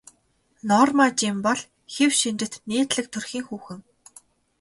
[0.69, 1.59] Норма Жин бол
[1.93, 3.79] хэв шинжит нийтлэг төрхийн хүүхэн.